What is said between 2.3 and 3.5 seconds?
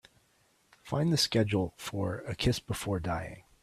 Kiss Before Dying.